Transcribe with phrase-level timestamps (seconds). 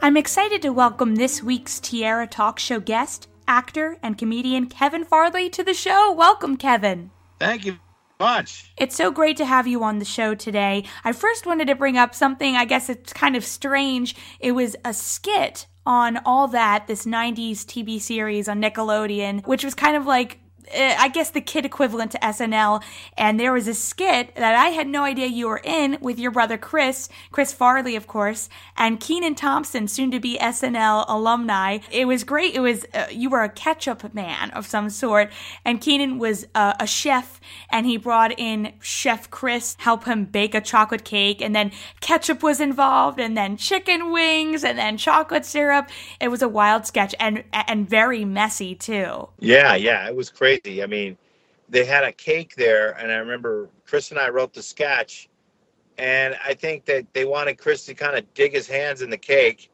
[0.00, 5.50] I'm excited to welcome this week's Tiara Talk Show guest, actor and comedian Kevin Farley,
[5.50, 6.10] to the show.
[6.10, 7.10] Welcome, Kevin.
[7.38, 7.76] Thank you
[8.18, 8.72] much.
[8.76, 10.84] It's so great to have you on the show today.
[11.04, 14.16] I first wanted to bring up something, I guess it's kind of strange.
[14.40, 19.74] It was a skit on All That, this 90s TV series on Nickelodeon, which was
[19.74, 20.40] kind of like
[20.72, 22.82] I guess the kid equivalent to SNL,
[23.18, 26.30] and there was a skit that I had no idea you were in with your
[26.30, 31.78] brother Chris, Chris Farley, of course, and Kenan Thompson, soon to be SNL alumni.
[31.90, 32.54] It was great.
[32.54, 35.30] It was uh, you were a ketchup man of some sort,
[35.64, 40.54] and Kenan was uh, a chef, and he brought in Chef Chris help him bake
[40.54, 45.44] a chocolate cake, and then ketchup was involved, and then chicken wings, and then chocolate
[45.44, 45.88] syrup.
[46.20, 49.28] It was a wild sketch and and very messy too.
[49.38, 50.82] Yeah, yeah, it was crazy crazy.
[50.82, 51.16] I mean,
[51.68, 55.28] they had a cake there, and I remember Chris and I wrote the sketch,
[55.98, 59.18] and I think that they wanted Chris to kind of dig his hands in the
[59.18, 59.70] cake,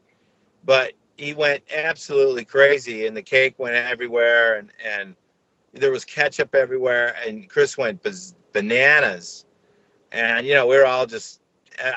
[0.64, 5.16] but he went absolutely crazy, and the cake went everywhere, and and
[5.72, 8.00] there was ketchup everywhere, and Chris went
[8.52, 9.44] bananas,
[10.12, 11.40] and you know we were all just.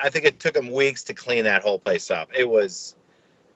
[0.02, 2.30] I think it took him weeks to clean that whole place up.
[2.34, 2.96] It was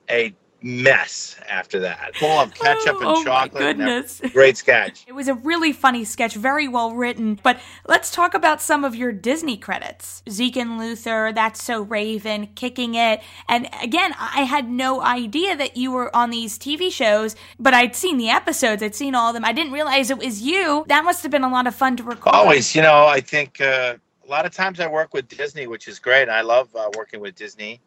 [0.10, 2.16] a mess after that.
[2.16, 3.54] Full of ketchup and oh, chocolate.
[3.54, 4.22] My goodness.
[4.34, 5.06] Great sketch.
[5.08, 7.40] It was a really funny sketch, very well written.
[7.42, 10.24] But let's talk about some of your Disney credits.
[10.30, 13.22] Zeke and Luther, That's So Raven, Kicking It.
[13.48, 17.96] And again, I had no idea that you were on these TV shows, but I'd
[17.96, 19.46] seen the episodes, I'd seen all of them.
[19.46, 20.86] I didn't realize it was you.
[20.88, 22.34] That must have been a lot of fun to record.
[22.34, 23.96] Always, you know, I think uh,
[24.26, 26.30] a lot of times I work with Disney, which is great.
[26.30, 27.80] I love uh, working with Disney.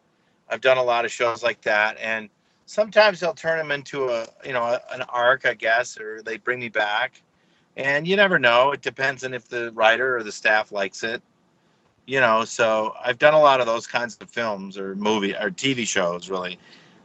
[0.49, 1.97] I've done a lot of shows like that.
[1.99, 2.29] And
[2.71, 6.59] sometimes they'll turn them into a you know an arc i guess or they bring
[6.59, 7.21] me back.
[7.77, 8.71] And you never know.
[8.71, 11.21] It depends on if the writer or the staff likes it.
[12.05, 15.51] You know so i've done a lot of those kinds of films or movie or
[15.51, 16.57] tv shows really.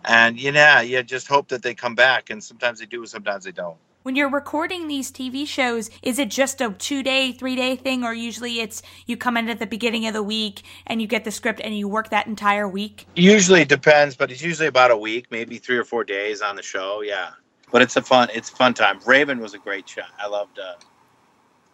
[0.04, 3.44] And you know you just hope that they come back and sometimes they do sometimes
[3.44, 7.56] they don't when you're recording these TV shows, is it just a two day, three
[7.56, 11.02] day thing, or usually it's you come in at the beginning of the week and
[11.02, 13.04] you get the script and you work that entire week?
[13.16, 16.54] Usually it depends, but it's usually about a week, maybe three or four days on
[16.54, 17.00] the show.
[17.00, 17.30] Yeah,
[17.72, 19.00] but it's a fun, it's a fun time.
[19.04, 20.02] Raven was a great show.
[20.20, 20.74] I loved, uh,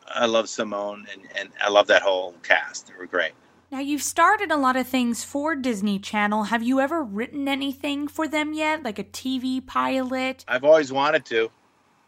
[0.08, 2.86] I love Simone and and I love that whole cast.
[2.86, 3.32] They were great.
[3.70, 6.44] Now, you've started a lot of things for Disney Channel.
[6.44, 10.46] Have you ever written anything for them yet, like a TV pilot?
[10.48, 11.50] I've always wanted to.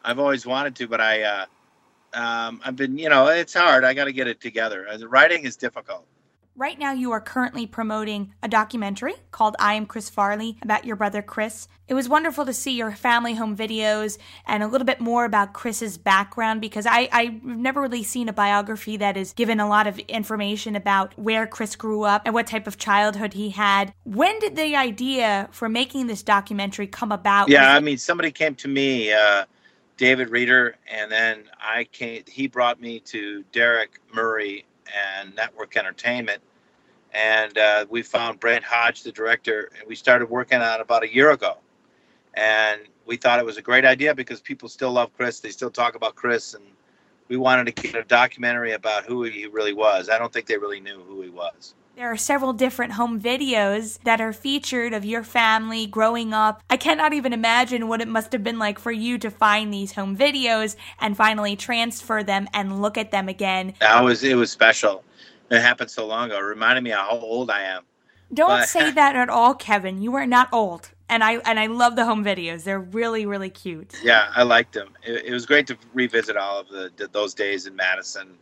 [0.04, 1.47] I've always wanted to, but I, uh,
[2.12, 3.84] um, I've been, you know, it's hard.
[3.84, 4.87] I got to get it together.
[4.97, 6.06] The writing is difficult.
[6.56, 10.94] Right now, you are currently promoting a documentary called I Am Chris Farley about your
[10.94, 11.67] brother Chris.
[11.88, 15.52] It was wonderful to see your family home videos and a little bit more about
[15.52, 19.88] Chris's background because I, I've never really seen a biography that has given a lot
[19.88, 23.93] of information about where Chris grew up and what type of childhood he had.
[24.05, 27.49] When did the idea for making this documentary come about?
[27.49, 29.12] Yeah, I mean, somebody came to me.
[29.12, 29.46] Uh,
[29.96, 32.23] David Reeder, and then I came.
[32.26, 34.64] He brought me to Derik Murray
[35.19, 36.43] and Network Entertainment,
[37.12, 41.05] and uh, we found Brent Hodge, the director, and we started working on it about
[41.05, 41.58] a year ago.
[42.35, 45.38] And we thought it was a great idea because people still love Chris.
[45.38, 46.64] They still talk about Chris, and
[47.29, 50.08] we wanted to get a documentary about who he really was.
[50.08, 51.75] I don't think they really knew who he was.
[51.96, 56.61] There are several different home videos that are featured of your family growing up.
[56.69, 59.93] I cannot even imagine what it must have been like for you to find these
[59.93, 63.75] home videos and finally transfer them and look at them again.
[63.79, 65.05] That was it was special.
[65.52, 66.38] It happened so long ago.
[66.38, 67.85] It reminded me how old I am.
[68.32, 70.02] Don't but, say that at all, Kevin.
[70.02, 70.90] You are not old.
[71.08, 72.64] and I and I love the home videos.
[72.64, 73.94] They're really really cute.
[74.02, 74.88] Yeah, I liked them.
[75.05, 78.37] It, it was great to revisit all of the those days in Madison.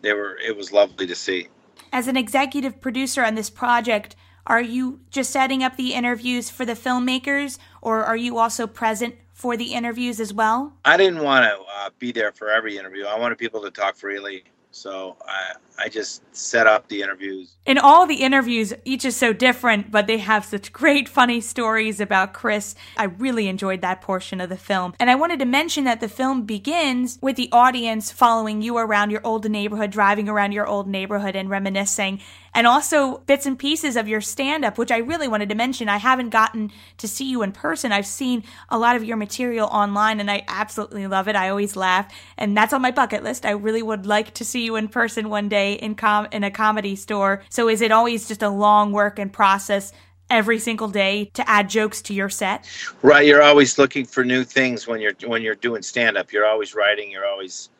[0.00, 1.48] They were it was lovely to see.
[1.92, 4.16] As an executive producer on this project,
[4.46, 9.14] are you just setting up the interviews for the filmmakers, or are you also present
[9.32, 10.72] for the interviews as well?
[10.84, 13.04] I didn't want to uh, be there for every interview.
[13.04, 14.44] I wanted people to talk freely.
[14.78, 17.56] So I, I just set up the interviews.
[17.66, 22.00] In all the interviews, each is so different, but they have such great, funny stories
[22.00, 22.76] about Chris.
[22.96, 24.94] I really enjoyed that portion of the film.
[25.00, 29.10] And I wanted to mention that the film begins with the audience following you around
[29.10, 32.20] your old neighborhood, driving around your old neighborhood and reminiscing
[32.54, 35.88] and also bits and pieces of your stand up, which I really wanted to mention.
[35.88, 37.92] I haven't gotten to see you in person.
[37.92, 41.36] I've seen a lot of your material online and I absolutely love it.
[41.36, 42.12] I always laugh.
[42.36, 43.46] And that's on my bucket list.
[43.46, 46.50] I really would like to see you in person one day in com in a
[46.50, 47.42] comedy store.
[47.48, 49.92] So is it always just a long work and process
[50.30, 52.68] every single day to add jokes to your set?
[53.02, 56.32] Right, you're always looking for new things when you're when you're doing stand up.
[56.32, 57.70] You're always writing, you're always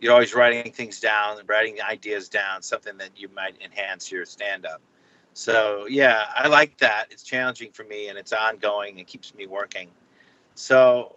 [0.00, 4.64] you're always writing things down, writing ideas down, something that you might enhance your stand
[4.64, 4.80] up.
[5.34, 7.06] So, yeah, I like that.
[7.10, 8.98] It's challenging for me and it's ongoing.
[8.98, 9.88] It keeps me working.
[10.54, 11.16] So,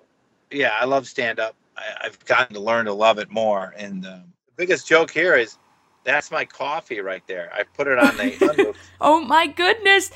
[0.51, 1.55] yeah, I love stand up.
[2.01, 3.73] I've gotten to learn to love it more.
[3.77, 4.23] And um,
[4.55, 5.57] biggest joke here is
[6.03, 7.51] that's my coffee right there.
[7.53, 8.75] I put it on the.
[9.01, 10.11] oh my goodness!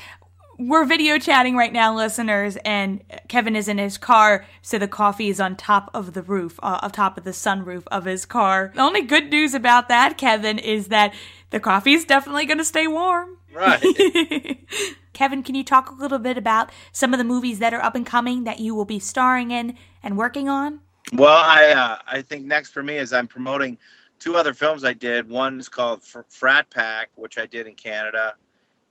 [0.58, 5.28] we're video chatting right now, listeners, and Kevin is in his car, so the coffee
[5.28, 8.72] is on top of the roof, uh, on top of the sunroof of his car.
[8.74, 11.14] The only good news about that, Kevin, is that
[11.50, 13.38] the coffee is definitely going to stay warm.
[13.54, 13.82] Right.
[15.12, 17.94] Kevin, can you talk a little bit about some of the movies that are up
[17.94, 20.80] and coming that you will be starring in and working on?
[21.12, 23.78] Well, I uh, I think next for me is I'm promoting
[24.18, 25.28] two other films I did.
[25.28, 28.34] One is called Frat Pack, which I did in Canada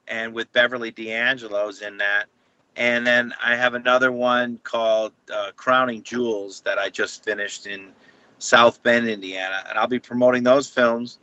[0.08, 2.26] and with Beverly D'Angelo's in that.
[2.76, 7.92] And then I have another one called uh, Crowning Jewels that I just finished in
[8.40, 9.64] South Bend, Indiana.
[9.68, 11.20] And I'll be promoting those films.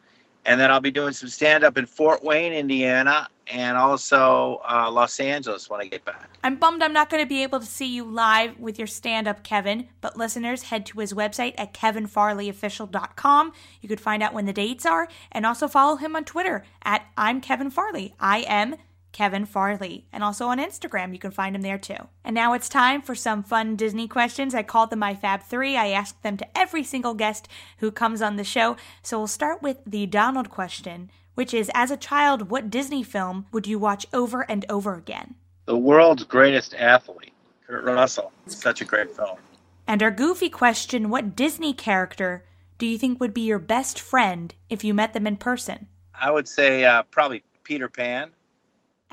[0.47, 4.91] And then I'll be doing some stand up in Fort Wayne, Indiana, and also uh,
[4.91, 6.29] Los Angeles when I get back.
[6.43, 9.27] I'm bummed I'm not going to be able to see you live with your stand
[9.27, 13.53] up, Kevin, but listeners, head to his website at kevinfarleyofficial.com.
[13.81, 17.07] You could find out when the dates are and also follow him on Twitter at
[17.17, 18.15] I'm Kevin Farley.
[18.21, 18.77] I am
[19.15, 20.05] Kevin Farley.
[20.13, 22.09] And also on Instagram, you can find him there too.
[22.23, 24.55] And now it's time for some fun Disney questions.
[24.55, 25.79] I called them my Fab Three.
[25.79, 28.77] I ask them to every single guest who comes on the show.
[29.03, 33.47] So we'll start with the Donald question which is As a child, what Disney film
[33.53, 35.35] would you watch over and over again?
[35.67, 37.33] The world's greatest athlete,
[37.67, 38.33] Kurt Russell.
[38.47, 39.39] It's such a great film.
[39.87, 42.45] And our goofy question What Disney character
[42.79, 45.89] do you think would be your best friend if you met them in person?
[46.19, 48.31] I would say uh, probably Peter Pan.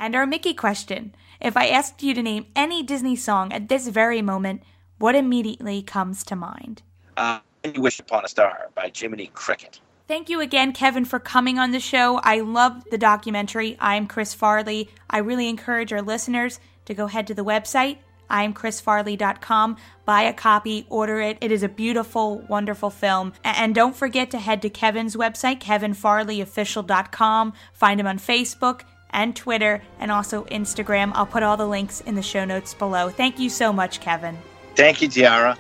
[0.02, 3.88] And our Mickey question If I asked you to name any Disney song at this
[3.88, 4.64] very moment,
[4.98, 6.82] what immediately comes to mind?
[7.16, 7.40] Uh,
[7.76, 9.80] Wish Upon a Star by Jiminy Cricket.
[10.08, 12.20] Thank you again, Kevin, for coming on the show.
[12.24, 13.78] I love the documentary.
[13.80, 14.90] I'm Chris Farley.
[15.08, 17.98] I really encourage our listeners to go head to the website,
[18.32, 21.38] imchrisfarley.com, buy a copy, order it.
[21.42, 23.34] It is a beautiful, wonderful film.
[23.44, 27.54] And don't forget to head to Kevin's website, kevinfarleyofficial.com.
[27.74, 31.12] Find him on Facebook and Twitter and also Instagram.
[31.16, 33.10] I'll put all the links in the show notes below.
[33.10, 34.38] Thank you so much, Kevin.
[34.76, 35.58] Thank you, Tiara.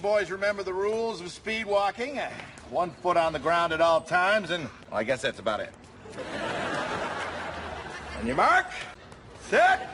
[0.00, 2.18] Boys remember the rules of speed walking.
[2.18, 2.30] Uh,
[2.70, 5.70] one foot on the ground at all times, and well, I guess that's about it.
[8.18, 8.66] On your mark,
[9.48, 9.93] set,